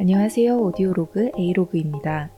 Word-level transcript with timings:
안녕하세요. 0.00 0.58
오디오로그 0.58 1.32
A-log입니다. 1.36 2.30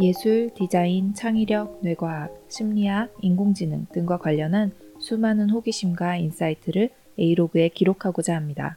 예술, 0.00 0.50
디자인, 0.54 1.14
창의력, 1.14 1.78
뇌과학, 1.80 2.44
심리학, 2.50 3.16
인공지능 3.22 3.86
등과 3.90 4.18
관련한 4.18 4.72
수많은 4.98 5.48
호기심과 5.48 6.16
인사이트를 6.16 6.90
A-log에 7.18 7.70
기록하고자 7.70 8.36
합니다. 8.36 8.76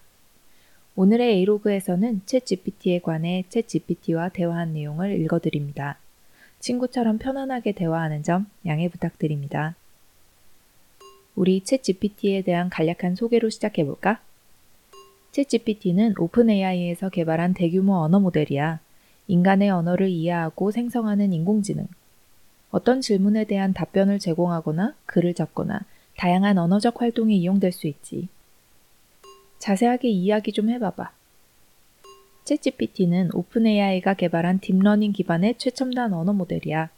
오늘의 0.95 1.33
A-log에서는 1.39 2.21
ChatGPT에 2.25 2.99
관해 2.99 3.43
ChatGPT와 3.49 4.29
대화한 4.29 4.71
내용을 4.71 5.19
읽어드립니다. 5.19 5.99
친구처럼 6.59 7.17
편안하게 7.17 7.73
대화하는 7.73 8.23
점 8.23 8.45
양해 8.65 8.87
부탁드립니다. 8.87 9.75
우리 11.35 11.59
ChatGPT에 11.59 12.43
대한 12.43 12.69
간략한 12.69 13.17
소개로 13.17 13.49
시작해볼까? 13.49 14.21
ChatGPT는 15.33 16.19
OpenAI에서 16.19 17.09
개발한 17.09 17.55
대규모 17.55 17.95
언어 17.95 18.19
모델이야. 18.19 18.79
인간의 19.27 19.71
언어를 19.71 20.07
이해하고 20.09 20.69
생성하는 20.69 21.33
인공지능. 21.33 21.87
어떤 22.69 23.01
질문에 23.01 23.45
대한 23.45 23.73
답변을 23.73 24.19
제공하거나 24.19 24.93
글을 25.07 25.33
적거나 25.33 25.81
다양한 26.17 26.59
언어적 26.59 27.01
활동에 27.01 27.33
이용될 27.33 27.71
수 27.71 27.87
있지. 27.87 28.27
자세하게 29.57 30.09
이야기 30.09 30.51
좀 30.51 30.69
해봐봐. 30.69 31.11
ChatGPT는 32.45 33.33
OpenAI가 33.33 34.13
개발한 34.13 34.59
딥러닝 34.59 35.13
기반의 35.13 35.55
최첨단 35.57 36.13
언어 36.13 36.33
모델이야. 36.33 36.89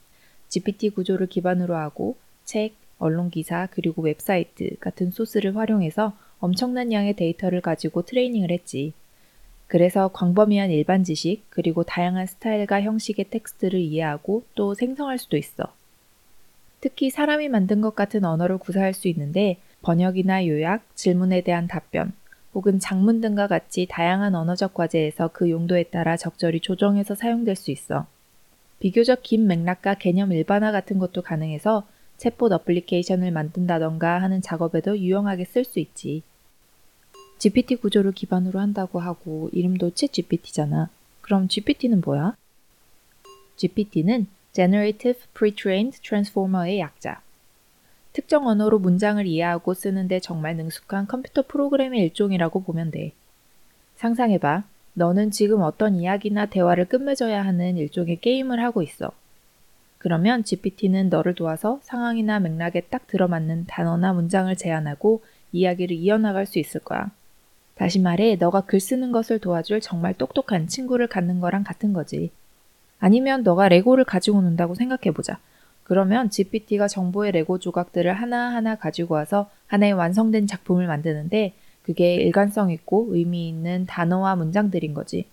GPT 0.49 0.89
구조를 0.89 1.27
기반으로 1.27 1.75
하고 1.77 2.17
책, 2.43 2.73
언론 2.99 3.29
기사, 3.29 3.69
그리고 3.71 4.01
웹사이트 4.01 4.75
같은 4.81 5.11
소스를 5.11 5.55
활용해서 5.55 6.17
엄청난 6.39 6.91
양의 6.91 7.15
데이터를 7.15 7.61
가지고 7.61 8.03
트레이닝을 8.03 8.51
했지. 8.51 8.93
그래서 9.67 10.09
광범위한 10.09 10.69
일반 10.69 11.03
지식, 11.03 11.43
그리고 11.49 11.83
다양한 11.83 12.27
스타일과 12.27 12.81
형식의 12.81 13.29
텍스트를 13.29 13.79
이해하고 13.79 14.43
또 14.53 14.73
생성할 14.73 15.17
수도 15.17 15.37
있어. 15.37 15.73
특히 16.81 17.09
사람이 17.09 17.49
만든 17.49 17.81
것 17.81 17.95
같은 17.95 18.25
언어를 18.25 18.59
구사할 18.59 18.93
수 18.93 19.07
있는데 19.07 19.57
번역이나 19.81 20.45
요약, 20.45 20.83
질문에 20.95 21.41
대한 21.41 21.67
답변, 21.67 22.13
혹은 22.53 22.79
작문 22.79 23.21
등과 23.21 23.47
같이 23.47 23.87
다양한 23.89 24.35
언어적 24.35 24.73
과제에서 24.73 25.29
그 25.33 25.49
용도에 25.49 25.83
따라 25.83 26.15
적절히 26.15 26.59
조정해서 26.59 27.15
사용될 27.15 27.55
수 27.55 27.71
있어. 27.71 28.05
비교적 28.79 29.23
긴 29.23 29.47
맥락과 29.47 29.95
개념 29.95 30.31
일반화 30.31 30.71
같은 30.71 30.99
것도 30.99 31.21
가능해서 31.21 31.87
챗봇 32.17 32.51
어플리케이션을 32.51 33.31
만든다던가 33.31 34.21
하는 34.21 34.41
작업에도 34.41 34.97
유용하게 34.97 35.45
쓸 35.45 35.63
수 35.65 35.79
있지. 35.79 36.23
GPT 37.37 37.75
구조를 37.77 38.13
기반으로 38.13 38.59
한다고 38.59 38.99
하고 38.99 39.49
이름도 39.51 39.91
챗 39.91 40.11
GPT잖아. 40.11 40.89
그럼 41.21 41.47
GPT는 41.47 42.01
뭐야? 42.01 42.35
GPT는 43.57 44.27
Generative 44.53 45.19
Pre-trained 45.33 46.01
Transformer의 46.01 46.79
약자. 46.79 47.21
특정 48.13 48.47
언어로 48.47 48.79
문장을 48.79 49.25
이해하고 49.27 49.73
쓰는데 49.73 50.21
정말 50.21 50.55
능숙한 50.55 51.07
컴퓨터 51.07 51.41
프로그램의 51.41 52.01
일종이라고 52.03 52.63
보면 52.63 52.91
돼. 52.91 53.11
상상해봐. 53.97 54.63
너는 54.93 55.31
지금 55.31 55.61
어떤 55.61 55.95
이야기나 55.95 56.45
대화를 56.45 56.85
끝맺어야 56.85 57.45
하는 57.45 57.75
일종의 57.75 58.21
게임을 58.21 58.63
하고 58.63 58.81
있어. 58.81 59.11
그러면 60.05 60.43
GPT는 60.43 61.09
너를 61.09 61.33
도와서 61.33 61.79
상황이나 61.81 62.39
맥락에 62.39 62.81
딱 62.91 63.07
들어맞는 63.07 63.65
단어나 63.65 64.13
문장을 64.13 64.55
제안하고 64.55 65.23
이야기를 65.51 65.95
이어나갈 65.95 66.45
수 66.45 66.59
있을 66.59 66.79
거야. 66.81 67.09
다시 67.73 67.97
말해, 67.97 68.35
너가 68.35 68.61
글 68.61 68.79
쓰는 68.79 69.11
것을 69.11 69.39
도와줄 69.39 69.81
정말 69.81 70.13
똑똑한 70.13 70.67
친구를 70.67 71.07
갖는 71.07 71.39
거랑 71.39 71.63
같은 71.63 71.91
거지. 71.91 72.29
아니면 72.99 73.41
너가 73.41 73.67
레고를 73.67 74.03
가지고 74.03 74.43
논다고 74.43 74.75
생각해보자. 74.75 75.39
그러면 75.83 76.29
GPT가 76.29 76.87
정보의 76.87 77.31
레고 77.31 77.57
조각들을 77.57 78.13
하나하나 78.13 78.75
가지고 78.75 79.15
와서 79.15 79.49
하나의 79.65 79.93
완성된 79.93 80.45
작품을 80.45 80.85
만드는데 80.85 81.53
그게 81.81 82.13
일관성 82.13 82.69
있고 82.69 83.07
의미 83.09 83.49
있는 83.49 83.87
단어와 83.87 84.35
문장들인 84.35 84.93
거지. 84.93 85.25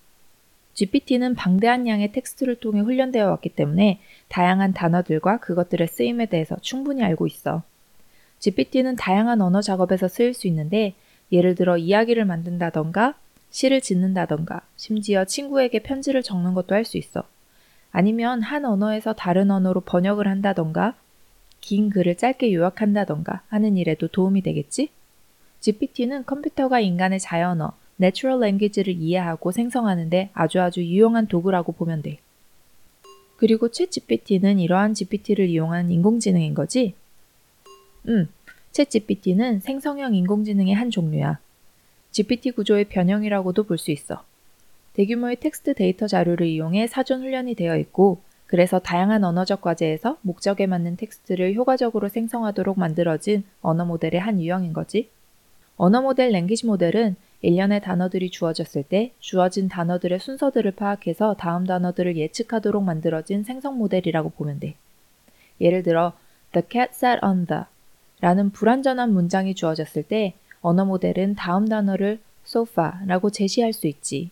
GPT는 0.74 1.34
방대한 1.34 1.86
양의 1.86 2.12
텍스트를 2.12 2.56
통해 2.56 2.80
훈련되어 2.80 3.28
왔기 3.28 3.50
때문에 3.50 4.00
다양한 4.28 4.72
단어들과 4.72 5.38
그것들의 5.38 5.88
쓰임에 5.88 6.26
대해서 6.26 6.56
충분히 6.60 7.02
알고 7.02 7.26
있어. 7.26 7.62
GPT는 8.38 8.96
다양한 8.96 9.40
언어 9.40 9.60
작업에서 9.60 10.08
쓰일 10.08 10.34
수 10.34 10.46
있는데 10.48 10.94
예를 11.30 11.54
들어 11.54 11.76
이야기를 11.76 12.24
만든다던가 12.24 13.14
시를 13.50 13.80
짓는다던가 13.80 14.62
심지어 14.76 15.24
친구에게 15.24 15.80
편지를 15.80 16.22
적는 16.22 16.54
것도 16.54 16.74
할 16.74 16.84
수 16.84 16.96
있어. 16.98 17.24
아니면 17.92 18.40
한 18.42 18.64
언어에서 18.64 19.12
다른 19.12 19.50
언어로 19.50 19.82
번역을 19.82 20.26
한다던가 20.26 20.94
긴 21.60 21.90
글을 21.90 22.16
짧게 22.16 22.52
요약한다던가 22.54 23.42
하는 23.48 23.76
일에도 23.76 24.08
도움이 24.08 24.42
되겠지? 24.42 24.88
GPT는 25.60 26.24
컴퓨터가 26.24 26.80
인간의 26.80 27.20
자연어, 27.20 27.72
natural 27.96 28.40
language를 28.40 28.94
이해하고 28.94 29.52
생성하는데 29.52 30.30
아주 30.32 30.60
아주 30.60 30.82
유용한 30.82 31.26
도구라고 31.26 31.72
보면 31.72 32.02
돼. 32.02 32.18
그리고 33.36 33.68
ChatGPT는 33.68 34.58
이러한 34.60 34.94
GPT를 34.94 35.48
이용한 35.48 35.90
인공지능인 35.90 36.54
거지? 36.54 36.94
음, 38.08 38.28
ChatGPT는 38.72 39.60
생성형 39.60 40.14
인공지능의 40.14 40.74
한 40.74 40.90
종류야. 40.90 41.38
GPT 42.12 42.52
구조의 42.52 42.86
변형이라고도 42.86 43.64
볼 43.64 43.78
수 43.78 43.90
있어. 43.90 44.24
대규모의 44.94 45.36
텍스트 45.36 45.74
데이터 45.74 46.06
자료를 46.06 46.46
이용해 46.46 46.86
사전 46.86 47.22
훈련이 47.22 47.54
되어 47.54 47.76
있고, 47.78 48.20
그래서 48.46 48.78
다양한 48.78 49.24
언어적 49.24 49.62
과제에서 49.62 50.18
목적에 50.20 50.66
맞는 50.66 50.96
텍스트를 50.96 51.54
효과적으로 51.54 52.08
생성하도록 52.10 52.78
만들어진 52.78 53.44
언어 53.62 53.86
모델의 53.86 54.20
한 54.20 54.40
유형인 54.40 54.74
거지. 54.74 55.08
언어 55.78 56.02
모델 56.02 56.30
language 56.32 56.66
model은 56.66 57.16
일련의 57.42 57.80
단어들이 57.80 58.30
주어졌을 58.30 58.84
때 58.84 59.12
주어진 59.18 59.68
단어들의 59.68 60.20
순서들을 60.20 60.70
파악해서 60.72 61.34
다음 61.34 61.66
단어들을 61.66 62.16
예측하도록 62.16 62.82
만들어진 62.82 63.42
생성 63.42 63.78
모델이라고 63.78 64.30
보면 64.30 64.60
돼. 64.60 64.76
예를 65.60 65.82
들어 65.82 66.12
The 66.52 66.64
cat 66.68 66.90
sat 66.94 67.18
on 67.24 67.46
the 67.46 67.62
라는 68.20 68.50
불완전한 68.50 69.12
문장이 69.12 69.54
주어졌을 69.54 70.04
때 70.04 70.34
언어 70.60 70.84
모델은 70.84 71.34
다음 71.34 71.68
단어를 71.68 72.20
sofa라고 72.46 73.30
제시할 73.30 73.72
수 73.72 73.88
있지. 73.88 74.30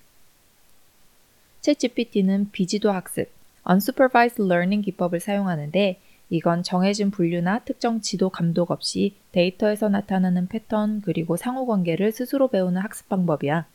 챗GPT는 1.62 2.52
비지도 2.52 2.92
학습, 2.92 3.28
unsupervised 3.68 4.42
learning 4.42 4.84
기법을 4.84 5.18
사용하는데 5.18 5.98
이건 6.30 6.62
정해진 6.62 7.10
분류나 7.10 7.60
특정 7.64 8.00
지도 8.00 8.30
감독 8.30 8.70
없이 8.70 9.16
데이터에서 9.32 9.88
나타나는 9.88 10.46
패턴 10.46 11.00
그리고 11.00 11.36
상호관계를 11.36 12.12
스스로 12.12 12.48
배우는 12.48 12.80
학습 12.80 13.08
방법이야. 13.08 13.66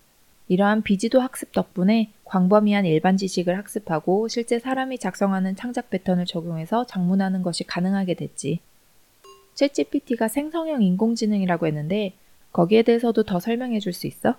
이러한 0.48 0.84
비지도 0.84 1.20
학습 1.20 1.52
덕분에 1.52 2.12
광범위한 2.24 2.86
일반 2.86 3.18
지식을 3.18 3.58
학습하고 3.58 4.30
실제 4.30 4.60
사람이 4.60 5.00
작성하는 5.00 5.56
창작 5.56 5.90
패턴을 5.90 6.26
적용해서 6.26 6.86
작문하는 6.86 7.42
것이 7.42 7.66
가능하게 7.66 8.14
됐지. 8.14 8.60
챗GPT가 9.56 10.30
생성형 10.30 10.82
인공지능이라고 10.82 11.68
했는데 11.68 12.14
거기에 12.54 12.84
대해서도 12.84 13.24
더 13.24 13.40
설명해 13.40 13.80
줄 13.80 13.92
수 13.92 14.08
있어? 14.08 14.36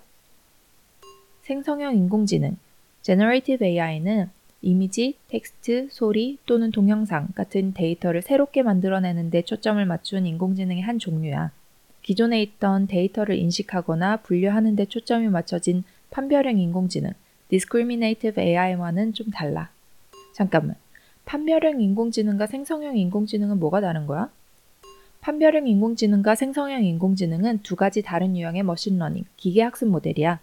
생성형 1.43 1.95
인공지능, 1.95 2.57
Generative 3.03 3.67
AI는 3.67 4.29
이미지, 4.67 5.15
텍스트, 5.29 5.87
소리 5.89 6.39
또는 6.45 6.71
동영상 6.71 7.29
같은 7.35 7.73
데이터를 7.73 8.21
새롭게 8.21 8.63
만들어내는 8.63 9.29
데 9.29 9.41
초점을 9.41 9.85
맞춘 9.85 10.25
인공지능의 10.25 10.83
한 10.83 10.99
종류야. 10.99 11.51
기존에 12.01 12.41
있던 12.41 12.87
데이터를 12.87 13.37
인식하거나 13.37 14.17
분류하는 14.17 14.75
데 14.75 14.83
초점이 14.83 15.29
맞춰진 15.29 15.85
판별형 16.09 16.59
인공지능, 16.59 17.11
Discriminative 17.47 18.43
AI와는 18.43 19.13
좀 19.13 19.31
달라. 19.31 19.69
잠깐만. 20.33 20.75
판별형 21.23 21.79
인공지능과 21.79 22.47
생성형 22.47 22.97
인공지능은 22.97 23.59
뭐가 23.59 23.79
다른 23.79 24.05
거야? 24.05 24.29
판별형 25.21 25.65
인공지능과 25.65 26.35
생성형 26.35 26.83
인공지능은 26.83 27.59
두 27.63 27.77
가지 27.77 28.01
다른 28.01 28.35
유형의 28.35 28.63
머신러닝, 28.63 29.23
기계학습 29.37 29.87
모델이야. 29.87 30.41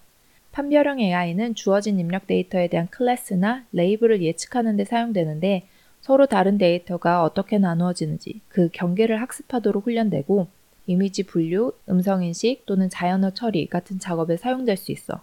판별형 0.55 1.01
AI는 1.01 1.57
주어진 1.57 1.99
입력 1.99 2.29
데이터에 2.29 2.69
대한 2.69 2.87
클래스나 2.89 3.65
레이블을 3.73 4.23
예측하는 4.23 4.77
데 4.77 4.85
사용되는데 4.85 5.67
서로 6.01 6.27
다른 6.27 6.59
데이터가 6.59 7.25
어떻게 7.25 7.59
나누어지는지 7.59 8.41
그 8.49 8.69
경계를 8.73 9.21
학습하도록 9.21 9.85
훈련되고 9.85 10.47
이미지 10.87 11.25
분류, 11.25 11.73
음성 11.89 12.23
인식 12.23 12.67
또는 12.67 12.89
자연어 12.89 13.31
처리 13.31 13.67
같은 13.67 13.99
작업에 13.99 14.37
사용될 14.37 14.77
수 14.77 14.93
있어. 14.93 15.23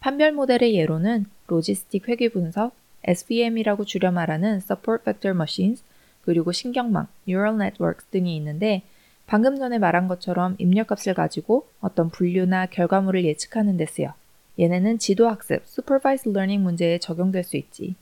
판별 0.00 0.32
모델의 0.32 0.74
예로는 0.74 1.26
logistic 1.46 2.08
회귀 2.08 2.30
분석, 2.30 2.72
SVM이라고 3.04 3.84
줄여 3.84 4.10
말하는 4.10 4.56
Support 4.56 5.04
Vector 5.04 5.36
Machines, 5.36 5.84
그리고 6.22 6.50
신경망, 6.50 7.06
Neural 7.28 7.54
Networks 7.54 8.06
등이 8.06 8.34
있는데 8.36 8.82
방금 9.26 9.56
전에 9.56 9.78
말한 9.78 10.08
것처럼 10.08 10.56
입력 10.58 10.88
값을 10.88 11.14
가지고 11.14 11.68
어떤 11.80 12.10
분류나 12.10 12.66
결과물을 12.66 13.24
예측하는 13.24 13.76
데 13.76 13.86
쓰여. 13.86 14.14
얘네는 14.58 14.98
지도학습, 14.98 15.62
supervised 15.64 16.28
learning 16.30 16.62
문제에 16.62 16.98
적용될 16.98 17.44
수 17.44 17.56
있지. 17.56 17.94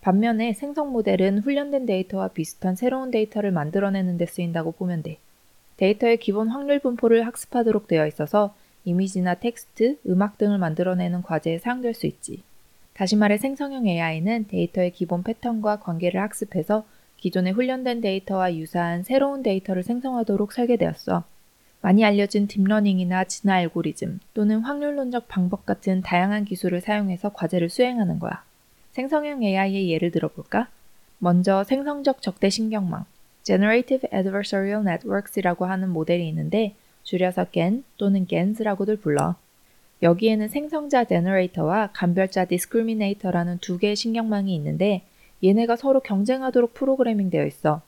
반면에 0.00 0.52
생성 0.52 0.90
모델은 0.92 1.38
훈련된 1.38 1.86
데이터와 1.86 2.28
비슷한 2.28 2.74
새로운 2.74 3.10
데이터를 3.10 3.52
만들어내는 3.52 4.18
데 4.18 4.26
쓰인다고 4.26 4.72
보면 4.72 5.02
돼. 5.02 5.18
데이터의 5.76 6.16
기본 6.18 6.48
확률 6.48 6.80
분포를 6.80 7.24
학습하도록 7.26 7.86
되어 7.86 8.06
있어서 8.08 8.54
이미지나 8.84 9.34
텍스트, 9.34 9.98
음악 10.08 10.38
등을 10.38 10.58
만들어내는 10.58 11.22
과제에 11.22 11.58
사용될 11.58 11.94
수 11.94 12.06
있지. 12.06 12.42
다시 12.94 13.16
말해 13.16 13.38
생성형 13.38 13.86
AI는 13.86 14.46
데이터의 14.48 14.90
기본 14.90 15.22
패턴과 15.22 15.80
관계를 15.80 16.20
학습해서 16.20 16.84
기존에 17.16 17.52
훈련된 17.52 18.00
데이터와 18.00 18.56
유사한 18.56 19.04
새로운 19.04 19.44
데이터를 19.44 19.84
생성하도록 19.84 20.52
설계되었어. 20.52 21.22
많이 21.82 22.04
알려진 22.04 22.46
딥러닝이나 22.46 23.24
진화 23.24 23.56
알고리즘 23.56 24.20
또는 24.34 24.60
확률론적 24.60 25.26
방법 25.26 25.66
같은 25.66 26.00
다양한 26.00 26.44
기술을 26.44 26.80
사용해서 26.80 27.32
과제를 27.32 27.68
수행하는 27.68 28.20
거야. 28.20 28.44
생성형 28.92 29.42
AI의 29.42 29.90
예를 29.90 30.12
들어볼까? 30.12 30.68
먼저 31.18 31.64
생성적 31.64 32.22
적대 32.22 32.50
신경망, 32.50 33.04
Generative 33.42 34.08
Adversarial 34.14 34.86
Networks이라고 34.86 35.66
하는 35.66 35.88
모델이 35.88 36.28
있는데 36.28 36.74
줄여서 37.02 37.46
GAN 37.50 37.82
또는 37.96 38.26
GANs라고들 38.28 38.96
불러. 38.96 39.34
여기에는 40.02 40.48
생성자 40.48 41.04
generator와 41.04 41.90
감별자 41.92 42.44
discriminator라는 42.44 43.58
두 43.58 43.78
개의 43.78 43.96
신경망이 43.96 44.54
있는데 44.54 45.02
얘네가 45.42 45.74
서로 45.76 46.00
경쟁하도록 46.00 46.74
프로그래밍 46.74 47.30
되어 47.30 47.44
있어. 47.44 47.82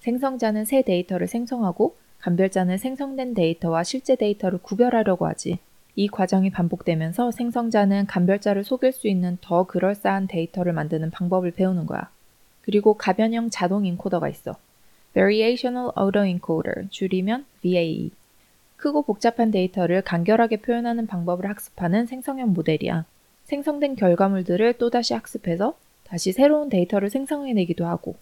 생성자는 0.00 0.64
새 0.64 0.82
데이터를 0.82 1.28
생성하고 1.28 1.94
감별자는 2.20 2.78
생성된 2.78 3.34
데이터와 3.34 3.84
실제 3.84 4.16
데이터를 4.16 4.58
구별하려고 4.58 5.26
하지. 5.26 5.58
이 5.94 6.08
과정이 6.08 6.50
반복되면서 6.50 7.30
생성자는 7.30 8.06
감별자를 8.06 8.64
속일 8.64 8.92
수 8.92 9.08
있는 9.08 9.38
더 9.40 9.64
그럴싸한 9.64 10.28
데이터를 10.28 10.72
만드는 10.72 11.10
방법을 11.10 11.50
배우는 11.52 11.86
거야. 11.86 12.10
그리고 12.62 12.94
가변형 12.94 13.50
자동 13.50 13.86
인코더가 13.86 14.28
있어. 14.28 14.56
Variational 15.14 15.90
Autoencoder, 15.98 16.88
줄이면 16.90 17.46
VAE. 17.62 18.10
크고 18.76 19.02
복잡한 19.02 19.50
데이터를 19.50 20.02
간결하게 20.02 20.58
표현하는 20.58 21.06
방법을 21.06 21.48
학습하는 21.48 22.06
생성형 22.06 22.52
모델이야. 22.52 23.04
생성된 23.44 23.96
결과물들을 23.96 24.74
또다시 24.74 25.14
학습해서 25.14 25.76
다시 26.04 26.32
새로운 26.32 26.68
데이터를 26.68 27.10
생성해내기도 27.10 27.86
하고. 27.86 28.14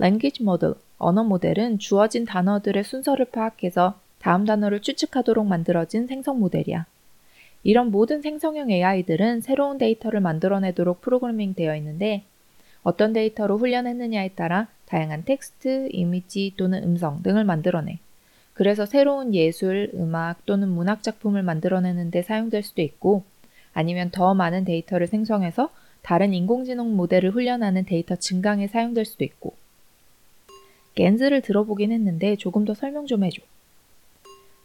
Language 0.00 0.42
Model, 0.42 0.74
언어 0.98 1.24
모델은 1.24 1.78
주어진 1.78 2.24
단어들의 2.24 2.84
순서를 2.84 3.26
파악해서 3.26 3.98
다음 4.18 4.44
단어를 4.46 4.80
추측하도록 4.80 5.46
만들어진 5.46 6.06
생성 6.06 6.40
모델이야. 6.40 6.86
이런 7.62 7.90
모든 7.90 8.22
생성형 8.22 8.70
AI들은 8.70 9.40
새로운 9.40 9.78
데이터를 9.78 10.20
만들어내도록 10.20 11.00
프로그래밍 11.00 11.54
되어 11.54 11.74
있는데 11.76 12.22
어떤 12.82 13.12
데이터로 13.12 13.58
훈련했느냐에 13.58 14.30
따라 14.30 14.68
다양한 14.86 15.24
텍스트, 15.24 15.88
이미지 15.90 16.52
또는 16.56 16.84
음성 16.84 17.22
등을 17.22 17.44
만들어내. 17.44 17.98
그래서 18.52 18.86
새로운 18.86 19.34
예술, 19.34 19.90
음악 19.94 20.46
또는 20.46 20.68
문학 20.68 21.02
작품을 21.02 21.42
만들어내는 21.42 22.10
데 22.10 22.22
사용될 22.22 22.62
수도 22.62 22.82
있고 22.82 23.24
아니면 23.72 24.10
더 24.10 24.34
많은 24.34 24.64
데이터를 24.64 25.06
생성해서 25.08 25.70
다른 26.02 26.32
인공지능 26.34 26.94
모델을 26.94 27.30
훈련하는 27.30 27.86
데이터 27.86 28.14
증강에 28.14 28.68
사용될 28.68 29.04
수도 29.06 29.24
있고. 29.24 29.54
GANs를 30.94 31.40
들어보긴 31.40 31.92
했는데 31.92 32.36
조금 32.36 32.64
더 32.64 32.74
설명 32.74 33.06
좀 33.06 33.24
해줘. 33.24 33.42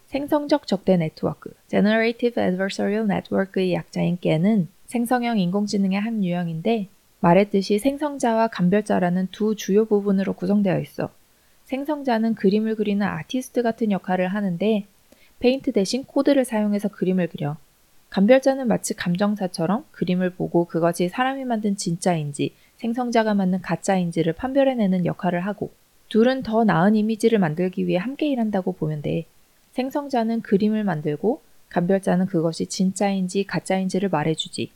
생성적 0.08 0.66
적대 0.68 0.98
네트워크, 0.98 1.54
Generative 1.68 2.42
Adversarial 2.44 3.10
Network의 3.10 3.74
약자인 3.74 4.18
GAN은 4.20 4.68
생성형 4.88 5.38
인공지능의 5.38 6.00
한 6.00 6.24
유형인데 6.24 6.88
말했듯이 7.20 7.80
생성자와 7.80 8.48
감별자라는 8.48 9.28
두 9.32 9.56
주요 9.56 9.86
부분으로 9.86 10.34
구성되어 10.34 10.80
있어. 10.80 11.10
생성자는 11.66 12.34
그림을 12.36 12.76
그리는 12.76 13.06
아티스트 13.06 13.62
같은 13.62 13.92
역할을 13.92 14.30
하는데 14.30 14.86
페인트 15.40 15.72
대신 15.74 16.04
코드를 16.06 16.44
사용해서 16.44 16.88
그림을 16.90 17.28
그려. 17.28 17.58
감별자는 18.10 18.68
마치 18.68 18.96
감정사처럼 18.96 19.86
그림을 19.92 20.32
보고 20.32 20.66
그것이 20.66 21.10
사람이 21.10 21.46
만든 21.46 21.76
진짜인지 21.76 22.56
생성자가 22.78 23.36
만든 23.36 23.62
가짜인지를 23.62 24.34
판별해내는 24.34 25.06
역할을 25.06 25.42
하고 25.42 25.72
둘은 26.10 26.44
더 26.44 26.64
나은 26.64 26.96
이미지를 26.96 27.40
만들기 27.40 27.88
위해 27.88 28.00
함께 28.00 28.28
일한다고 28.28 28.74
보면 28.74 29.02
돼. 29.02 29.26
생성자는 29.74 30.42
그림을 30.42 30.84
만들고 30.84 31.42
감별자는 31.70 32.26
그것이 32.26 32.66
진짜인지 32.66 33.46
가짜인지를 33.46 34.10
말해주지. 34.10 34.72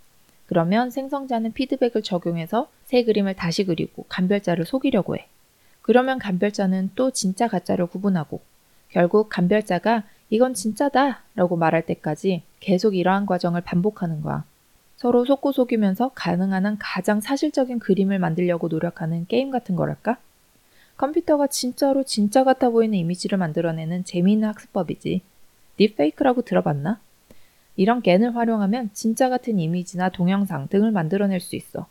그러면 0.45 0.91
생성자는 0.91 1.53
피드백을 1.53 2.03
적용해서 2.03 2.69
새 2.85 3.03
그림을 3.03 3.35
다시 3.35 3.63
그리고 3.63 4.05
감별자를 4.09 4.65
속이려고 4.65 5.15
해. 5.17 5.27
그러면 5.81 6.19
감별자는 6.19 6.91
또 6.95 7.11
진짜 7.11 7.47
가짜를 7.47 7.87
구분하고 7.87 8.39
결국 8.89 9.29
감별자가 9.29 10.03
이건 10.29 10.53
진짜다 10.53 11.23
라고 11.35 11.57
말할 11.57 11.85
때까지 11.85 12.43
계속 12.59 12.95
이러한 12.95 13.25
과정을 13.25 13.61
반복하는 13.61 14.21
거야. 14.21 14.43
서로 14.97 15.25
속고 15.25 15.51
속이면서 15.51 16.11
가능한 16.13 16.65
한 16.65 16.77
가장 16.79 17.19
사실적인 17.19 17.79
그림을 17.79 18.19
만들려고 18.19 18.67
노력하는 18.67 19.25
게임 19.27 19.49
같은 19.49 19.75
거랄까? 19.75 20.17
컴퓨터가 21.03 21.47
진짜로 21.47 22.03
진짜 22.03 22.45
같아 22.45 22.69
보이는 22.69 22.97
이미지를 22.97 23.37
만들어내는 23.37 24.05
재미있는 24.05 24.47
학습법이지. 24.47 25.19
딥페이크라고 25.75 26.43
들어봤나? 26.43 27.01
이런 27.75 28.01
GAN을 28.01 28.37
활용하면 28.37 28.89
진짜 28.93 29.27
같은 29.27 29.59
이미지나 29.59 30.09
동영상 30.09 30.69
등을 30.69 30.91
만들어낼 30.91 31.41
수 31.41 31.57
있어. 31.57 31.87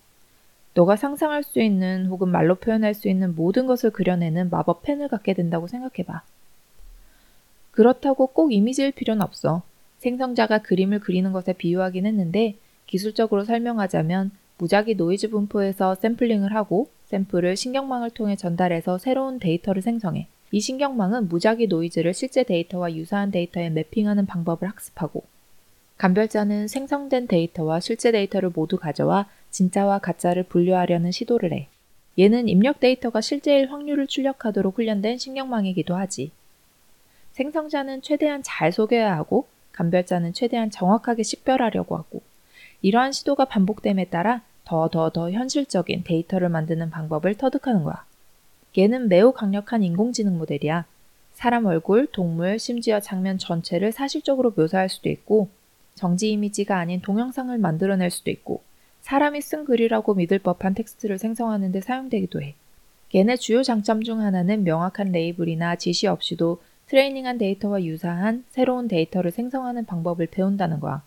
너가 0.72 0.96
상상할 0.96 1.42
수 1.42 1.60
있는 1.60 2.06
혹은 2.06 2.30
말로 2.30 2.54
표현할 2.54 2.94
수 2.94 3.10
있는 3.10 3.36
모든 3.36 3.66
것을 3.66 3.90
그려내는 3.90 4.48
마법 4.48 4.82
펜을 4.82 5.08
갖게 5.08 5.34
된다고 5.34 5.66
생각해봐. 5.66 6.22
그렇다고 7.72 8.28
꼭 8.28 8.54
이미지일 8.54 8.92
필요는 8.92 9.20
없어. 9.20 9.60
생성자가 9.98 10.62
그림을 10.62 11.00
그리는 11.00 11.32
것에 11.32 11.52
비유하긴 11.52 12.06
했는데 12.06 12.56
기술적으로 12.86 13.44
설명하자면 13.44 14.30
무작위 14.56 14.94
노이즈 14.94 15.28
분포에서 15.28 15.96
샘플링을 15.96 16.54
하고 16.54 16.88
샘플을 17.12 17.56
신경망을 17.56 18.08
통해 18.10 18.36
전달해서 18.36 18.96
새로운 18.96 19.38
데이터를 19.38 19.82
생성해. 19.82 20.28
이 20.50 20.60
신경망은 20.60 21.28
무작위 21.28 21.66
노이즈를 21.66 22.14
실제 22.14 22.42
데이터와 22.42 22.94
유사한 22.94 23.30
데이터에 23.30 23.68
매핑하는 23.68 24.24
방법을 24.24 24.66
학습하고 24.68 25.22
감별자는 25.98 26.68
생성된 26.68 27.26
데이터와 27.26 27.80
실제 27.80 28.12
데이터를 28.12 28.50
모두 28.54 28.78
가져와 28.78 29.28
진짜와 29.50 29.98
가짜를 29.98 30.44
분류하려는 30.44 31.10
시도를 31.10 31.52
해. 31.52 31.68
얘는 32.18 32.48
입력 32.48 32.80
데이터가 32.80 33.20
실제일 33.20 33.70
확률을 33.70 34.06
출력하도록 34.06 34.78
훈련된 34.78 35.18
신경망이기도 35.18 35.94
하지. 35.94 36.30
생성자는 37.32 38.00
최대한 38.00 38.42
잘 38.42 38.72
속여야 38.72 39.14
하고 39.16 39.46
감별자는 39.72 40.32
최대한 40.32 40.70
정확하게 40.70 41.22
식별하려고 41.22 41.96
하고 41.96 42.22
이러한 42.80 43.12
시도가 43.12 43.44
반복됨에 43.44 44.06
따라 44.06 44.42
더 44.64 44.88
더 44.88 45.10
더 45.10 45.30
현실적인 45.30 46.04
데이터를 46.04 46.48
만드는 46.48 46.90
방법을 46.90 47.34
터득하는 47.34 47.82
거야. 47.84 48.04
얘는 48.76 49.08
매우 49.08 49.32
강력한 49.32 49.82
인공지능 49.82 50.38
모델이야. 50.38 50.86
사람 51.34 51.66
얼굴, 51.66 52.06
동물, 52.06 52.58
심지어 52.58 53.00
장면 53.00 53.38
전체를 53.38 53.92
사실적으로 53.92 54.52
묘사할 54.56 54.88
수도 54.88 55.08
있고, 55.08 55.48
정지 55.94 56.30
이미지가 56.30 56.78
아닌 56.78 57.00
동영상을 57.00 57.56
만들어낼 57.58 58.10
수도 58.10 58.30
있고, 58.30 58.62
사람이 59.00 59.40
쓴 59.40 59.64
글이라고 59.64 60.14
믿을 60.14 60.38
법한 60.38 60.74
텍스트를 60.74 61.18
생성하는 61.18 61.72
데 61.72 61.80
사용되기도 61.80 62.40
해. 62.40 62.54
GAN의 63.08 63.36
주요 63.36 63.62
장점 63.62 64.02
중 64.02 64.20
하나는 64.20 64.64
명확한 64.64 65.12
레이블이나 65.12 65.76
지시 65.76 66.06
없이도 66.06 66.62
트레이닝한 66.86 67.38
데이터와 67.38 67.82
유사한 67.84 68.44
새로운 68.50 68.88
데이터를 68.88 69.30
생성하는 69.30 69.84
방법을 69.84 70.28
배운다는 70.28 70.80
거야. 70.80 71.02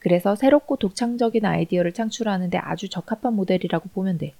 그래서 0.00 0.34
새롭고 0.34 0.76
독창적인 0.76 1.44
아이디어를 1.44 1.92
창출하는데 1.92 2.58
아주 2.58 2.88
적합한 2.88 3.34
모델이라고 3.34 3.90
보면 3.90 4.18
돼. 4.18 4.34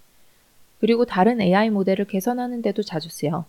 그리고 0.81 1.05
다른 1.05 1.40
AI 1.40 1.71
모델을 1.71 2.07
개선하는 2.07 2.62
데도 2.62 2.83
자주 2.83 3.09
쓰여. 3.11 3.45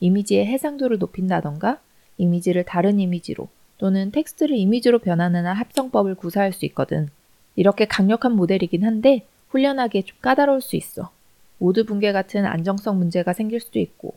이미지의 0.00 0.46
해상도를 0.46 0.98
높인다던가 0.98 1.80
이미지를 2.18 2.64
다른 2.64 3.00
이미지로 3.00 3.48
또는 3.78 4.10
텍스트를 4.12 4.56
이미지로 4.56 4.98
변환하는 4.98 5.46
합성법을 5.46 6.14
구사할 6.14 6.52
수 6.52 6.66
있거든. 6.66 7.08
이렇게 7.56 7.86
강력한 7.86 8.32
모델이긴 8.32 8.84
한데 8.84 9.26
훈련하기에 9.48 10.02
좀 10.02 10.18
까다로울 10.20 10.60
수 10.60 10.76
있어. 10.76 11.10
모드 11.58 11.84
붕괴 11.84 12.12
같은 12.12 12.44
안정성 12.44 12.98
문제가 12.98 13.32
생길 13.32 13.60
수도 13.60 13.78
있고 13.78 14.14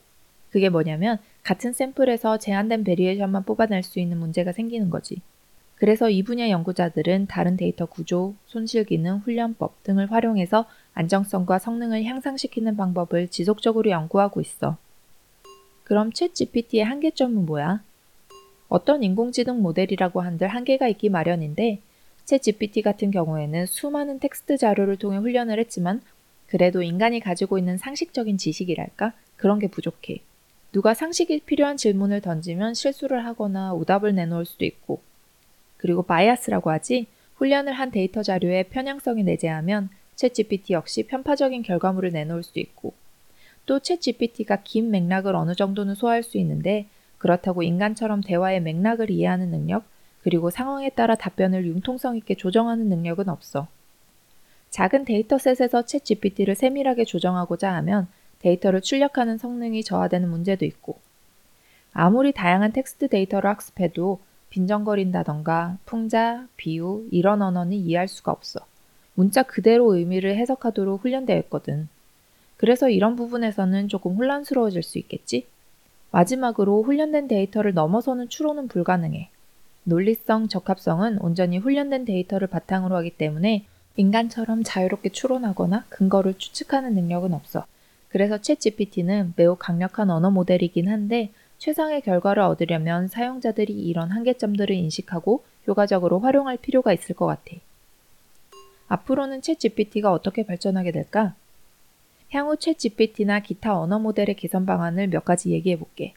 그게 0.49 0.69
뭐냐면 0.69 1.19
같은 1.43 1.71
샘플에서 1.71 2.39
제한된 2.39 2.83
variation만 2.83 3.43
뽑아낼 3.43 3.83
수 3.83 3.99
있는 3.99 4.17
문제가 4.17 4.51
생기는 4.51 4.89
거지. 4.89 5.21
그래서 5.77 6.09
이 6.09 6.23
분야 6.23 6.49
연구자들은 6.49 7.27
다른 7.27 7.55
데이터 7.55 7.85
구조, 7.85 8.33
손실 8.47 8.83
기능, 8.83 9.17
훈련법 9.17 9.83
등을 9.83 10.11
활용해서 10.11 10.65
안정성과 10.93 11.59
성능을 11.59 12.03
향상시키는 12.03 12.75
방법을 12.75 13.27
지속적으로 13.27 13.91
연구하고 13.91 14.41
있어. 14.41 14.77
그럼 15.83 16.09
ChatGPT의 16.09 16.83
한계점은 16.83 17.45
뭐야? 17.45 17.81
어떤 18.69 19.03
인공지능 19.03 19.61
모델이라고 19.61 20.21
한들 20.21 20.47
한계가 20.47 20.87
있기 20.89 21.09
마련인데 21.09 21.79
ChatGPT 22.25 22.81
같은 22.81 23.11
경우에는 23.11 23.67
수많은 23.67 24.19
텍스트 24.19 24.57
자료를 24.57 24.97
통해 24.97 25.17
훈련을 25.17 25.59
했지만 25.59 26.01
그래도 26.47 26.81
인간이 26.81 27.19
가지고 27.19 27.57
있는 27.57 27.77
상식적인 27.77 28.37
지식이랄까? 28.37 29.13
그런 29.35 29.59
게 29.59 29.67
부족해. 29.67 30.21
누가 30.71 30.93
상식이 30.93 31.41
필요한 31.41 31.77
질문을 31.77 32.21
던지면 32.21 32.73
실수를 32.73 33.25
하거나 33.25 33.73
오답을 33.73 34.15
내놓을 34.15 34.45
수도 34.45 34.65
있고. 34.65 35.01
그리고 35.77 36.03
bias라고 36.03 36.69
하지? 36.69 37.07
훈련을 37.35 37.73
한 37.73 37.91
데이터 37.91 38.23
자료에 38.23 38.63
편향성이 38.63 39.23
내재하면 39.23 39.89
ChatGPT 40.15 40.73
역시 40.73 41.03
편파적인 41.03 41.61
결과물을 41.61 42.11
내놓을 42.11 42.43
수도 42.43 42.59
있고. 42.59 42.93
또 43.67 44.01
ChatGPT가 44.01 44.63
긴 44.63 44.89
맥락을 44.91 45.35
어느 45.35 45.53
정도는 45.53 45.93
소화할 45.93 46.23
수 46.23 46.37
있는데 46.37 46.87
그렇다고 47.17 47.63
인간처럼 47.63 48.21
대화의 48.21 48.61
맥락을 48.61 49.11
이해하는 49.11 49.49
능력, 49.49 49.83
그리고 50.21 50.49
상황에 50.49 50.89
따라 50.89 51.15
답변을 51.15 51.65
융통성 51.65 52.17
있게 52.17 52.35
조정하는 52.35 52.89
능력은 52.89 53.29
없어. 53.29 53.67
작은 54.69 55.05
dataset에서 55.05 56.03
ChatGPT를 56.03 56.55
세밀하게 56.55 57.05
조정하고자 57.05 57.73
하면 57.75 58.07
데이터를 58.39 58.81
출력하는 58.81 59.37
성능이 59.37 59.83
저하되는 59.83 60.29
문제도 60.29 60.65
있고, 60.65 60.99
아무리 61.93 62.31
다양한 62.31 62.73
텍스트 62.73 63.07
데이터를 63.07 63.49
학습해도 63.49 64.19
빈정거린다던가 64.49 65.77
풍자, 65.85 66.47
비유, 66.55 67.07
이런 67.11 67.41
언어는 67.41 67.73
이해할 67.73 68.07
수가 68.07 68.31
없어. 68.31 68.59
문자 69.13 69.43
그대로 69.43 69.95
의미를 69.95 70.35
해석하도록 70.37 71.03
훈련되어 71.03 71.37
있거든. 71.39 71.87
그래서 72.57 72.89
이런 72.89 73.15
부분에서는 73.15 73.87
조금 73.87 74.15
혼란스러워질 74.15 74.83
수 74.83 74.97
있겠지? 74.97 75.45
마지막으로 76.11 76.83
훈련된 76.83 77.27
데이터를 77.27 77.73
넘어서는 77.73 78.29
추론은 78.29 78.67
불가능해. 78.67 79.29
논리성, 79.83 80.49
적합성은 80.49 81.19
온전히 81.19 81.57
훈련된 81.57 82.05
데이터를 82.05 82.47
바탕으로 82.47 82.95
하기 82.97 83.11
때문에 83.11 83.65
인간처럼 83.95 84.63
자유롭게 84.63 85.09
추론하거나 85.09 85.85
근거를 85.89 86.35
추측하는 86.37 86.93
능력은 86.93 87.33
없어. 87.33 87.65
그래서 88.09 88.37
챗 88.37 88.59
GPT는 88.59 89.33
매우 89.35 89.55
강력한 89.57 90.09
언어 90.09 90.29
모델이긴 90.29 90.87
한데 90.87 91.31
최상의 91.57 92.01
결과를 92.01 92.43
얻으려면 92.43 93.07
사용자들이 93.07 93.73
이런 93.73 94.11
한계점들을 94.11 94.75
인식하고 94.75 95.43
효과적으로 95.67 96.19
활용할 96.19 96.57
필요가 96.57 96.93
있을 96.93 97.15
것 97.15 97.25
같아. 97.25 97.55
앞으로는 98.87 99.41
챗 99.41 99.59
GPT가 99.59 100.11
어떻게 100.11 100.45
발전하게 100.45 100.91
될까? 100.91 101.33
향후 102.31 102.55
챗 102.55 102.77
GPT나 102.77 103.41
기타 103.41 103.79
언어 103.79 103.99
모델의 103.99 104.35
개선 104.35 104.65
방안을 104.65 105.07
몇 105.07 105.25
가지 105.25 105.51
얘기해 105.51 105.77
볼게. 105.77 106.13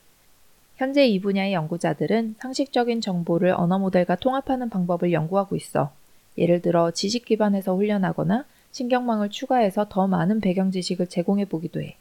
현재 0.77 1.07
이 1.07 1.21
분야의 1.21 1.53
연구자들은 1.53 2.37
상식적인 2.39 3.01
정보를 3.01 3.53
언어 3.53 3.79
모델과 3.79 4.17
통합하는 4.17 4.71
방법을 4.71 5.13
연구하고 5.13 5.57
있어. 5.57 5.93
예를 6.39 6.63
들어 6.63 6.91
지식 6.91 7.25
기반에서 7.25 7.75
훈련하거나 7.75 8.45
신경망을 8.73 9.31
추가해서 9.31 9.87
더 9.89 10.07
많은 10.07 10.41
배경 10.41 10.71
지식을 10.71 11.09
제공해 11.09 11.45
보기도 11.45 11.83
해. 11.83 11.97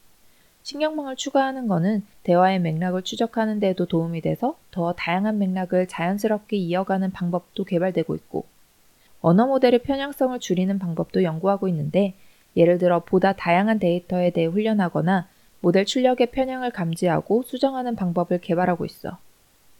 신경망을 0.69 1.15
추가하는 1.15 1.67
것은 1.67 2.03
대화의 2.21 2.59
맥락을 2.59 3.01
추적하는 3.01 3.59
데에도 3.59 3.87
도움이 3.87 4.21
돼서 4.21 4.55
더 4.69 4.93
다양한 4.93 5.39
맥락을 5.39 5.87
자연스럽게 5.87 6.57
이어가는 6.57 7.11
방법도 7.11 7.63
개발되고 7.63 8.13
있고, 8.13 8.45
언어 9.19 9.47
모델의 9.47 9.79
편향성을 9.81 10.39
줄이는 10.39 10.77
방법도 10.77 11.23
연구하고 11.23 11.67
있는데, 11.69 12.13
예를 12.55 12.77
들어 12.77 12.99
보다 12.99 13.33
다양한 13.33 13.79
데이터에 13.79 14.29
대해 14.29 14.45
훈련하거나 14.45 15.27
모델 15.61 15.85
출력의 15.85 16.27
편향을 16.27 16.69
감지하고 16.69 17.41
수정하는 17.41 17.95
방법을 17.95 18.39
개발하고 18.39 18.85
있어. 18.85 19.17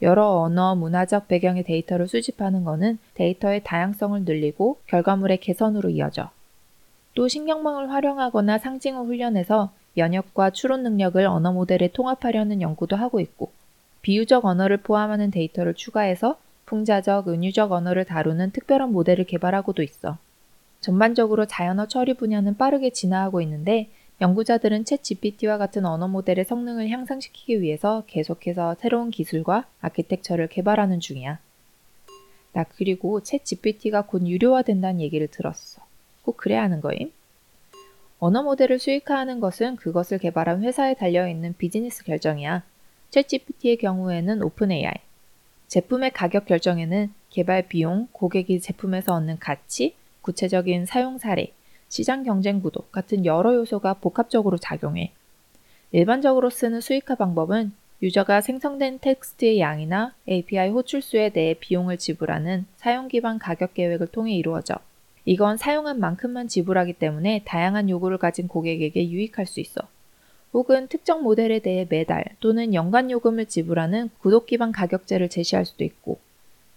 여러 0.02 0.40
언어, 0.40 0.74
문화적 0.74 1.28
배경의 1.28 1.66
데이터를 1.66 2.08
수집하는 2.08 2.64
것은 2.64 2.98
데이터의 3.14 3.62
다양성을 3.64 4.24
늘리고 4.24 4.80
결과물의 4.88 5.40
개선으로 5.40 5.90
이어져. 5.92 6.32
또 7.14 7.28
신경망을 7.28 7.92
활용하거나 7.92 8.58
상징을 8.58 9.06
훈련해서 9.06 9.72
연역과 9.98 10.52
추론 10.52 10.84
능력을 10.84 11.26
언어 11.26 11.52
모델에 11.52 11.90
통합하려는 11.90 12.62
연구도 12.62 12.96
하고 12.96 13.20
있고, 13.20 13.52
비유적 14.02 14.46
언어를 14.46 14.78
포함하는 14.78 15.32
데이터를 15.32 15.74
추가해서 15.74 16.38
풍자적, 16.66 17.28
은유적 17.28 17.72
언어를 17.72 18.06
다루는 18.06 18.52
특별한 18.52 18.92
모델을 18.92 19.26
개발하고도 19.26 19.82
있어. 19.84 20.18
전반적으로 20.82 21.46
자연어 21.46 21.88
처리 21.88 22.14
분야는 22.14 22.58
빠르게 22.58 22.92
진화하고 22.92 23.42
있는데 23.42 23.90
연구자들은 24.22 24.84
ChatGPT와 24.84 25.58
같은 25.58 25.86
언어 25.86 26.08
모델의 26.08 26.46
성능을 26.46 26.90
향상시키기 26.90 27.62
위해서 27.62 28.04
계속해서 28.08 28.76
새로운 28.80 29.12
기술과 29.12 29.66
아키텍처를 29.82 30.48
개발하는 30.48 31.00
중이야. 31.00 31.40
나 32.54 32.66
그리고 32.76 33.22
챗 33.22 33.44
GPT가 33.44 34.04
곧 34.04 34.28
유료화된다는 34.28 35.02
얘기를 35.02 35.28
들었어. 35.28 35.82
꼭 36.24 36.38
그래야 36.38 36.62
하는 36.64 36.82
거임? 36.82 37.12
언어 38.22 38.44
모델을 38.44 38.80
수익화하는 38.80 39.40
것은 39.40 39.78
그것을 39.78 40.18
개발한 40.18 40.62
회사에 40.64 40.94
달려있는 40.94 41.56
비즈니스 41.58 42.04
결정이야. 42.04 42.64
챗 43.12 43.28
GPT의 43.30 43.78
경우에는 43.78 44.44
오픈 44.44 44.72
AI. 44.72 44.94
제품의 45.68 46.12
가격 46.12 46.46
결정에는 46.46 47.14
개발 47.30 47.68
비용, 47.70 48.10
고객이 48.12 48.60
제품에서 48.60 49.14
얻는 49.14 49.40
가치, 49.40 49.96
구체적인 50.22 50.86
사용 50.86 51.18
사례, 51.18 51.54
시장 51.88 52.24
경쟁 52.24 52.62
구도 52.62 52.82
같은 52.92 53.26
여러 53.26 53.56
요소가 53.56 53.94
복합적으로 53.96 54.58
작용해. 54.58 55.14
일반적으로 55.92 56.50
쓰는 56.50 56.82
수익화 56.82 57.16
방법은 57.16 57.72
유저가 58.04 58.42
생성된 58.42 59.00
텍스트의 59.00 59.62
양이나 59.62 60.14
API 60.28 60.70
호출수에 60.70 61.30
대해 61.30 61.54
비용을 61.54 61.98
지불하는 61.98 62.66
사용 62.76 63.08
기반 63.08 63.40
가격 63.40 63.74
계획을 63.74 64.08
통해 64.08 64.34
이루어져. 64.34 64.76
이건 65.26 65.58
사용한 65.58 66.00
만큼만 66.00 66.48
지불하기 66.48 66.94
때문에 66.94 67.44
다양한 67.46 67.90
요구를 67.90 68.18
가진 68.18 68.48
고객에게 68.48 69.10
유익할 69.10 69.46
수 69.46 69.60
있어. 69.60 69.82
혹은 70.54 70.88
특정 70.88 71.22
모델에 71.24 71.60
대해 71.60 71.86
매달 71.88 72.26
또는 72.40 72.74
연간 72.74 73.12
요금을 73.12 73.46
지불하는 73.46 74.10
구독 74.20 74.48
기반 74.48 74.72
가격제를 74.72 75.30
제시할 75.30 75.66
수도 75.66 75.84
있고, 75.84 76.18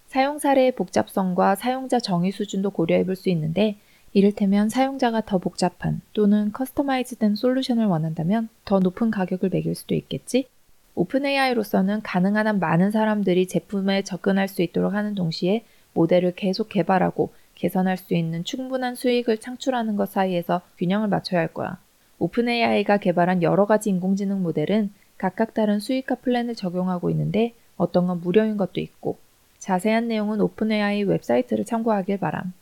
사용 0.08 0.38
사례의 0.38 0.72
복잡성과 0.72 1.54
사용자 1.54 1.98
정의 1.98 2.32
수준도 2.32 2.70
고려해 2.70 3.06
볼 3.06 3.16
수 3.16 3.30
있는데 3.30 3.76
이를테면 4.12 4.68
사용자가 4.68 5.22
더 5.22 5.38
복잡한 5.38 6.02
또는 6.12 6.52
customize된 6.52 7.34
솔루션을 7.34 7.86
원한다면 7.86 8.50
더 8.66 8.78
높은 8.78 9.10
가격을 9.10 9.48
매길 9.48 9.74
수도 9.74 9.94
있겠지? 9.94 10.46
OpenAI로서는 10.94 12.02
가능한 12.02 12.46
한 12.46 12.58
많은 12.60 12.90
사람들이 12.90 13.48
제품에 13.48 14.02
접근할 14.02 14.48
수 14.48 14.60
있도록 14.60 14.92
하는 14.92 15.14
동시에 15.14 15.64
모델을 15.94 16.34
계속 16.34 16.68
개발하고 16.68 17.32
개선할 17.62 17.96
수 17.96 18.14
있는 18.14 18.42
충분한 18.42 18.96
수익을 18.96 19.38
창출하는 19.38 19.94
것 19.94 20.10
사이에서 20.10 20.62
균형을 20.78 21.06
맞춰야 21.06 21.40
할 21.40 21.46
거야. 21.46 21.78
OpenAI가 22.18 22.96
개발한 22.96 23.44
여러 23.44 23.66
가지 23.66 23.88
인공지능 23.88 24.42
모델은 24.42 24.90
각각 25.16 25.54
다른 25.54 25.78
수익화 25.78 26.16
플랜을 26.16 26.56
적용하고 26.56 27.08
있는데 27.10 27.54
어떤 27.76 28.08
건 28.08 28.20
무료인 28.20 28.56
것도 28.56 28.80
있고 28.80 29.16
자세한 29.60 30.08
내용은 30.08 30.40
OpenAI 30.40 31.04
웹사이트를 31.04 31.64
참고하길 31.64 32.18
바람. 32.18 32.52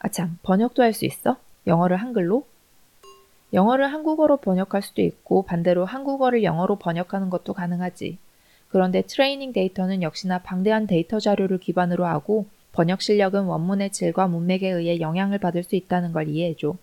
아참, 0.00 0.38
번역도 0.42 0.82
할 0.82 0.92
수 0.92 1.06
있어? 1.06 1.38
영어를 1.66 1.96
한글로? 1.96 2.44
영어를 3.54 3.90
한국어로 3.90 4.36
번역할 4.36 4.82
수도 4.82 5.00
있고 5.00 5.44
반대로 5.44 5.86
한국어를 5.86 6.42
영어로 6.44 6.76
번역하는 6.76 7.30
것도 7.30 7.54
가능하지. 7.54 8.18
그런데 8.68 9.00
트레이닝 9.00 9.54
데이터는 9.54 10.02
역시나 10.02 10.40
방대한 10.40 10.86
데이터 10.86 11.18
자료를 11.18 11.56
기반으로 11.56 12.04
하고 12.04 12.44
번역 12.78 13.02
실력은 13.02 13.46
원문의 13.46 13.90
질과 13.90 14.28
문맥에 14.28 14.70
의해 14.70 15.00
영향을 15.00 15.38
받을 15.38 15.64
수 15.64 15.74
있다는 15.74 16.12
걸 16.12 16.28
이해해줘. 16.28 16.76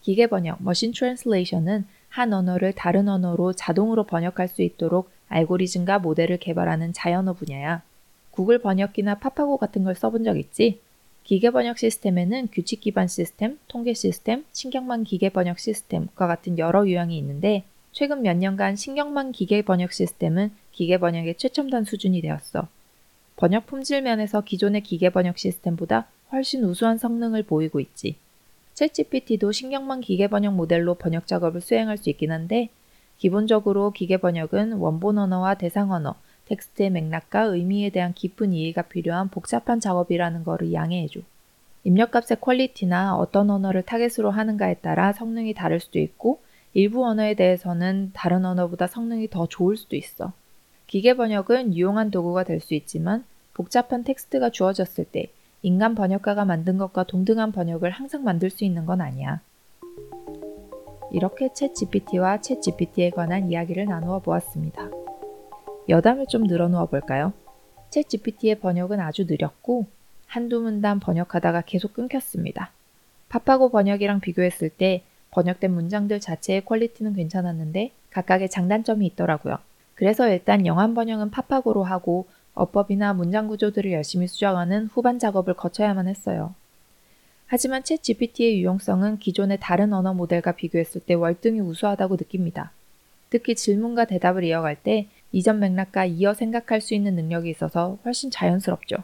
기계 0.00 0.26
번역, 0.26 0.62
machine 0.62 0.92
translation은 0.92 1.84
한 2.08 2.32
언어를 2.32 2.72
다른 2.72 3.10
언어로 3.10 3.52
자동으로 3.52 4.04
번역할 4.04 4.48
수 4.48 4.62
있도록 4.62 5.10
알고리즘과 5.28 5.98
모델을 5.98 6.38
개발하는 6.38 6.94
자연어 6.94 7.34
분야야. 7.34 7.82
구글 8.30 8.58
번역기나 8.58 9.16
파파고 9.16 9.58
같은 9.58 9.84
걸 9.84 9.94
써본 9.94 10.24
적 10.24 10.38
있지? 10.38 10.80
기계 11.24 11.50
번역 11.50 11.76
시스템에는 11.76 12.48
규칙 12.50 12.80
기반 12.80 13.06
시스템, 13.06 13.58
통계 13.68 13.92
시스템, 13.92 14.46
신경망 14.52 15.04
기계 15.04 15.28
번역 15.28 15.58
시스템과 15.58 16.26
같은 16.26 16.56
여러 16.56 16.88
유형이 16.88 17.18
있는데 17.18 17.64
최근 17.92 18.22
몇 18.22 18.34
년간 18.38 18.76
신경망 18.76 19.32
기계 19.32 19.60
번역 19.60 19.92
시스템은 19.92 20.52
기계 20.72 20.96
번역의 20.96 21.34
최첨단 21.36 21.84
수준이 21.84 22.22
되었어. 22.22 22.66
번역 23.36 23.66
품질 23.66 24.02
면에서 24.02 24.42
기존의 24.42 24.82
기계 24.82 25.10
번역 25.10 25.38
시스템보다 25.38 26.06
훨씬 26.30 26.64
우수한 26.64 26.98
성능을 26.98 27.42
보이고 27.42 27.80
있지. 27.80 28.16
챗GPT도 28.74 29.52
신경망 29.52 30.00
기계 30.00 30.28
번역 30.28 30.54
모델로 30.54 30.94
번역 30.94 31.26
작업을 31.26 31.60
수행할 31.60 31.96
수 31.96 32.10
있긴 32.10 32.32
한데 32.32 32.68
기본적으로 33.18 33.90
기계 33.90 34.16
번역은 34.16 34.74
원본 34.74 35.18
언어와 35.18 35.54
대상 35.54 35.92
언어, 35.92 36.16
텍스트의 36.46 36.90
맥락과 36.90 37.42
의미에 37.42 37.90
대한 37.90 38.12
깊은 38.12 38.52
이해가 38.52 38.82
필요한 38.82 39.28
복잡한 39.28 39.80
작업이라는 39.80 40.44
것을 40.44 40.72
양해해줘. 40.72 41.20
입력값의 41.84 42.38
퀄리티나 42.40 43.16
어떤 43.16 43.50
언어를 43.50 43.82
타겟으로 43.82 44.30
하는가에 44.30 44.74
따라 44.74 45.12
성능이 45.12 45.54
다를 45.54 45.80
수도 45.80 45.98
있고 45.98 46.40
일부 46.72 47.06
언어에 47.06 47.34
대해서는 47.34 48.10
다른 48.14 48.44
언어보다 48.44 48.86
성능이 48.86 49.28
더 49.28 49.46
좋을 49.46 49.76
수도 49.76 49.96
있어. 49.96 50.32
기계 50.86 51.14
번역은 51.14 51.74
유용한 51.74 52.10
도구가 52.10 52.44
될 52.44 52.60
수 52.60 52.74
있지만 52.74 53.24
복잡한 53.54 54.04
텍스트가 54.04 54.50
주어졌을 54.50 55.04
때 55.04 55.30
인간 55.62 55.94
번역가가 55.94 56.44
만든 56.44 56.76
것과 56.76 57.04
동등한 57.04 57.52
번역을 57.52 57.90
항상 57.90 58.22
만들 58.24 58.50
수 58.50 58.64
있는 58.64 58.84
건 58.84 59.00
아니야. 59.00 59.40
이렇게 61.12 61.48
ChatGPT와 61.48 62.38
ChatGPT에 62.38 63.10
관한 63.10 63.50
이야기를 63.50 63.86
나누어 63.86 64.18
보았습니다. 64.18 64.90
여담을 65.88 66.26
좀 66.26 66.44
늘어놓아 66.44 66.86
볼까요? 66.86 67.32
챗 67.90 68.08
GPT의 68.08 68.56
번역은 68.56 69.00
아주 69.00 69.24
느렸고 69.24 69.86
한두 70.26 70.60
문단 70.60 70.98
번역하다가 70.98 71.62
계속 71.62 71.94
끊겼습니다. 71.94 72.72
파파고 73.28 73.68
번역이랑 73.70 74.20
비교했을 74.20 74.68
때 74.68 75.02
번역된 75.30 75.72
문장들 75.72 76.20
자체의 76.20 76.64
퀄리티는 76.64 77.14
괜찮았는데 77.14 77.92
각각의 78.10 78.48
장단점이 78.50 79.06
있더라고요. 79.06 79.58
그래서 79.94 80.28
일단 80.28 80.66
영한 80.66 80.94
번역은 80.94 81.30
파파고로 81.30 81.84
하고 81.84 82.26
어법이나 82.54 83.14
문장 83.14 83.48
구조들을 83.48 83.92
열심히 83.92 84.26
수정하는 84.26 84.86
후반 84.92 85.18
작업을 85.18 85.54
거쳐야만 85.54 86.08
했어요. 86.08 86.54
하지만 87.46 87.82
챗 87.82 88.02
GPT의 88.02 88.58
유용성은 88.60 89.18
기존의 89.18 89.58
다른 89.60 89.92
언어 89.92 90.14
모델과 90.14 90.52
비교했을 90.52 91.00
때 91.00 91.14
월등히 91.14 91.60
우수하다고 91.60 92.16
느낍니다. 92.16 92.72
특히 93.30 93.54
질문과 93.54 94.04
대답을 94.06 94.44
이어갈 94.44 94.76
때 94.76 95.08
이전 95.32 95.58
맥락과 95.58 96.06
이어 96.06 96.34
생각할 96.34 96.80
수 96.80 96.94
있는 96.94 97.16
능력이 97.16 97.50
있어서 97.50 97.98
훨씬 98.04 98.30
자연스럽죠. 98.30 98.96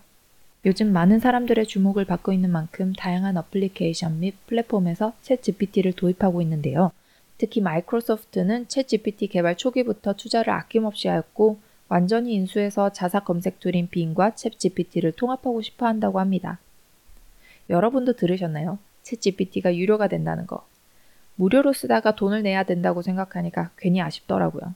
요즘 0.66 0.92
많은 0.92 1.18
사람들의 1.20 1.66
주목을 1.66 2.04
받고 2.04 2.32
있는 2.32 2.50
만큼 2.50 2.92
다양한 2.92 3.36
어플리케이션 3.36 4.20
및 4.20 4.34
플랫폼에서 4.46 5.12
ChatGPT를 5.22 5.92
도입하고 5.94 6.42
있는데요. 6.42 6.92
특히 7.40 7.62
마이크로소프트는 7.62 8.66
ChatGPT 8.66 9.28
개발 9.28 9.56
초기부터 9.56 10.12
투자를 10.12 10.52
아낌없이 10.52 11.08
하였고 11.08 11.58
완전히 11.88 12.34
인수해서 12.34 12.92
자사 12.92 13.20
검색 13.20 13.60
툴인 13.60 13.88
Bing과 13.88 14.32
ChatGPT를 14.32 15.12
통합하고 15.12 15.62
싶어 15.62 15.86
한다고 15.86 16.20
합니다. 16.20 16.58
여러분도 17.70 18.12
들으셨나요? 18.12 18.78
ChatGPT가 19.04 19.74
유료가 19.74 20.06
된다는 20.06 20.46
거. 20.46 20.66
무료로 21.36 21.72
쓰다가 21.72 22.14
돈을 22.14 22.42
내야 22.42 22.64
된다고 22.64 23.00
생각하니까 23.00 23.70
괜히 23.78 24.02
아쉽더라고요. 24.02 24.74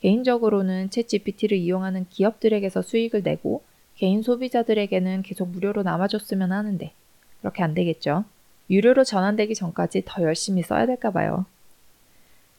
개인적으로는 0.00 0.90
챗 0.90 1.08
GPT를 1.08 1.58
이용하는 1.58 2.06
기업들에게서 2.10 2.82
수익을 2.82 3.24
내고 3.24 3.64
개인 3.96 4.22
소비자들에게는 4.22 5.22
계속 5.22 5.48
무료로 5.48 5.82
남아줬으면 5.82 6.52
하는데 6.52 6.92
그렇게 7.40 7.64
안 7.64 7.74
되겠죠. 7.74 8.24
유료로 8.70 9.02
전환되기 9.02 9.56
전까지 9.56 10.04
더 10.06 10.22
열심히 10.22 10.62
써야 10.62 10.86
될까 10.86 11.10
봐요. 11.10 11.46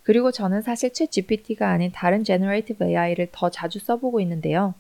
그리고 0.05 0.31
저는 0.31 0.62
사실 0.62 0.91
챗 0.91 1.09
GPT가 1.09 1.71
아닌 1.71 1.91
다른 1.91 2.24
Generative 2.24 2.88
AI를 2.88 3.29
더 3.31 3.50
자주 3.50 3.79
써보고 3.79 4.21
있는데요. 4.21 4.75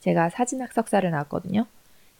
제가 0.00 0.30
사진학 0.30 0.72
석사를 0.72 1.08
나왔거든요. 1.08 1.66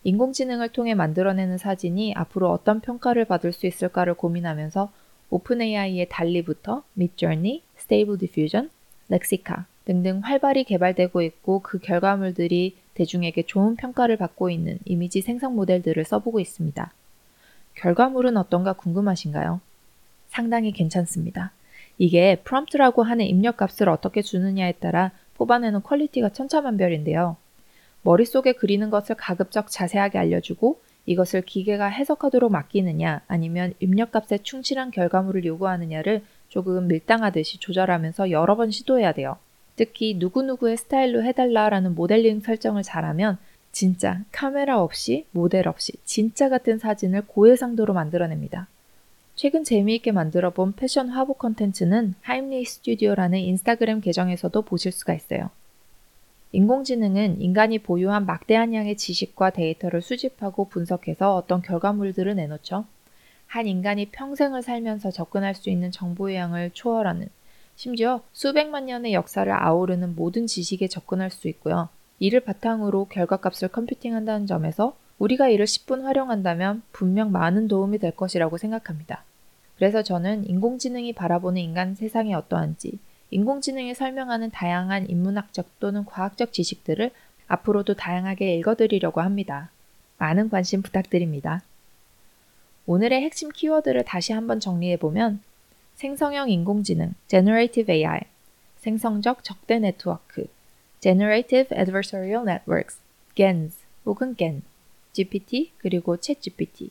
인공지능을 0.05 0.69
통해 0.69 0.95
만들어내는 0.95 1.59
사진이 1.59 2.15
앞으로 2.15 2.53
어떤 2.53 2.81
평가를 2.81 3.25
받을 3.25 3.53
수 3.53 3.67
있을까를 3.67 4.15
고민하면서 4.15 4.93
OpenAI의 5.31 6.07
DALL-E부터 6.09 6.85
Midjourney, 6.97 7.63
Stable 7.77 8.19
Diffusion, 8.21 8.71
Lexica 9.11 9.65
등등 9.85 10.21
활발히 10.21 10.63
개발되고 10.63 11.23
있고 11.23 11.59
그 11.61 11.81
결과물들이 11.81 12.77
대중에게 12.95 13.43
좋은 13.43 13.75
평가를 13.75 14.17
받고 14.17 14.49
있는 14.51 14.79
이미지 14.85 15.23
생성 15.23 15.57
모델들을 15.57 16.05
써보고 16.05 16.39
있습니다. 16.39 16.93
결과물은 17.75 18.37
어떤가 18.37 18.75
궁금하신가요? 18.75 19.61
상당히 20.29 20.71
괜찮습니다. 20.71 21.51
이게 21.99 22.37
프롬프트라고 22.45 23.03
하는 23.03 23.25
입력 23.25 23.57
값을 23.57 23.89
어떻게 23.89 24.23
주느냐에 24.23 24.73
따라 24.73 25.13
뽑아내는 25.35 25.83
퀄리티가 25.83 26.31
천차만별인데요. 26.31 27.37
머릿속에 28.03 28.53
그리는 28.53 28.91
것을 28.91 29.15
가급적 29.17 29.71
자세하게 29.71 30.19
알려주고 30.19 30.81
이것을 31.07 31.43
기계가 31.43 31.87
해석하도록 31.87 32.51
맡기느냐 32.51 33.23
아니면 33.27 33.75
입력값에 33.81 34.39
충실한 34.39 34.91
결과물을 34.91 35.45
요구하느냐를 35.45 36.23
조금 36.49 36.87
밀당하듯이 36.89 37.59
조절하면서 37.59 38.31
여러 38.31 38.57
번 38.57 38.71
시도해야 38.71 39.13
돼요. 39.13 39.37
특히 39.77 40.15
누구누구의 40.15 40.77
스타일로 40.77 41.25
해달라라는 41.25 41.95
모델링 41.95 42.41
설정을 42.41 42.83
잘하면 42.83 43.39
진짜 43.73 44.23
카메라 44.31 44.81
없이 44.81 45.27
모델 45.33 45.67
없이 45.67 45.93
진짜 46.05 46.49
같은 46.49 46.79
사진을 46.79 47.23
고해상도로 47.27 47.93
만들어냅니다. 47.93 48.69
최근 49.37 49.65
재미있게 49.65 50.13
만들어 50.13 50.51
본 50.51 50.75
패션 50.75 51.09
화보 51.09 51.35
컨텐츠는 51.35 52.15
하임리 52.23 52.65
스튜디오라는 52.65 53.41
인스타그램 53.41 54.01
계정에서도 54.01 54.63
보실 54.63 54.93
수가 54.93 55.13
있어요. 55.13 55.51
인공지능은 56.53 57.41
인간이 57.41 57.81
보유한 57.81 58.27
막대한 58.27 58.73
양의 58.73 58.97
지식과 58.97 59.51
데이터를 59.51 60.03
수집하고 60.03 60.69
분석해서 60.69 61.35
어떤 61.35 61.63
결과물들을 61.63 62.37
내놓죠. 62.37 62.85
한 63.49 63.67
인간이 63.67 64.07
평생을 64.07 64.63
살면서 64.63 65.11
접근할 65.11 65.57
수 65.57 65.69
있는 65.69 65.91
정보의 65.91 66.37
양을 66.37 66.71
초월하는 66.73 67.29
심지어 67.75 68.23
수백만 68.33 68.87
년의 68.87 69.15
역사를 69.15 69.53
아우르는 69.53 70.15
모든 70.15 70.47
지식에 70.47 70.87
접근할 70.87 71.31
수 71.31 71.49
있고요. 71.49 71.89
이를 72.21 72.39
바탕으로 72.39 73.07
결과값을 73.07 73.67
컴퓨팅한다는 73.69 74.47
점에서 74.47 74.97
우리가 75.19 75.49
이를 75.49 75.67
10분 75.67 76.03
활용한다면 76.03 76.83
분명 76.93 77.33
많은 77.33 77.69
도움이 77.69 77.99
될 77.99 78.11
것이라고 78.13 78.59
생각합니다. 78.59 79.25
그래서 79.77 80.03
저는 80.03 80.49
인공지능이 80.49 81.13
바라보는 81.13 81.61
인간 81.61 81.95
세상이 81.95 82.35
어떠한지, 82.35 82.99
인공지능이 83.31 83.95
설명하는 83.95 84.51
다양한 84.51 85.09
인문학적 85.09 85.81
또는 85.81 86.05
과학적 86.05 86.53
지식들을 86.53 87.11
앞으로도 87.49 87.95
다양하게 87.95 88.57
읽어드리려고 88.57 89.21
합니다. 89.21 89.71
많은 90.19 90.49
관심 90.49 90.83
부탁드립니다. 90.83 91.63
오늘의 92.87 93.23
핵심 93.23 93.49
키워드를 93.49 94.05
다시 94.05 94.33
한번 94.33 94.61
정리해보면 94.61 95.41
생성형 95.95 96.51
인공지능, 96.51 97.15
Generative 97.29 97.93
AI, 97.95 98.21
생성적 98.79 99.43
적대 99.43 99.79
네트워크, 99.79 100.47
Generative 101.01 101.77
Adversarial 101.77 102.47
Networks, 102.47 103.01
GANs 103.35 103.77
혹은 104.05 104.37
GAN, 104.37 104.63
GPT 105.15 105.73
그리고 105.79 106.17
챗GPT 106.19 106.91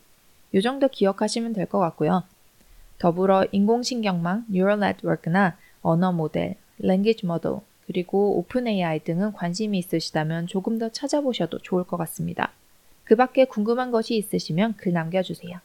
이 0.53 0.61
정도 0.61 0.87
기억하시면 0.87 1.53
될 1.53 1.67
것 1.67 1.79
같고요. 1.79 2.23
더불어 2.97 3.45
인공신경망, 3.51 4.45
Neural 4.49 4.81
Network나 4.81 5.57
언어 5.81 6.11
모델, 6.11 6.55
Language 6.81 7.21
Model 7.25 7.57
그리고 7.85 8.37
오픈AI 8.39 8.99
등은 8.99 9.33
관심이 9.33 9.77
있으시다면 9.77 10.47
조금 10.47 10.79
더 10.79 10.89
찾아보셔도 10.89 11.59
좋을 11.59 11.83
것 11.83 11.97
같습니다. 11.97 12.51
그 13.03 13.15
밖에 13.15 13.45
궁금한 13.45 13.91
것이 13.91 14.15
있으시면 14.15 14.75
글 14.77 14.93
남겨주세요. 14.93 15.59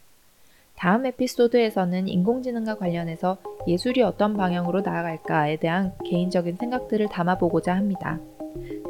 다음 0.74 1.06
에피소드에서는 1.06 2.08
인공지능과 2.08 2.76
관련해서 2.78 3.38
예술이 3.66 4.02
어떤 4.02 4.36
방향으로 4.36 4.80
나아갈까에 4.80 5.56
대한 5.56 5.92
개인적인 6.04 6.56
생각들을 6.56 7.08
담아보고자 7.08 7.74
합니다. 7.74 8.18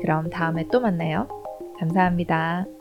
그럼 0.00 0.30
다음에 0.30 0.66
또 0.70 0.80
만나요. 0.80 1.28
감사합니다. 1.78 2.77